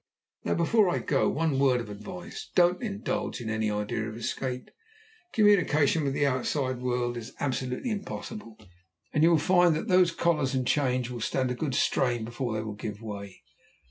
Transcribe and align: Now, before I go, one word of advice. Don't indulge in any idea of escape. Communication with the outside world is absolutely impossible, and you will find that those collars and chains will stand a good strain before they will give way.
Now, 0.43 0.55
before 0.55 0.89
I 0.89 0.97
go, 0.97 1.29
one 1.29 1.59
word 1.59 1.79
of 1.79 1.87
advice. 1.91 2.49
Don't 2.55 2.81
indulge 2.81 3.39
in 3.39 3.51
any 3.51 3.69
idea 3.69 4.09
of 4.09 4.17
escape. 4.17 4.71
Communication 5.31 6.03
with 6.03 6.13
the 6.15 6.25
outside 6.25 6.81
world 6.81 7.17
is 7.17 7.35
absolutely 7.39 7.91
impossible, 7.91 8.57
and 9.13 9.21
you 9.23 9.29
will 9.29 9.37
find 9.37 9.75
that 9.75 9.89
those 9.89 10.09
collars 10.11 10.55
and 10.55 10.65
chains 10.65 11.11
will 11.11 11.21
stand 11.21 11.51
a 11.51 11.53
good 11.53 11.75
strain 11.75 12.25
before 12.25 12.53
they 12.55 12.63
will 12.63 12.73
give 12.73 12.99
way. 12.99 13.43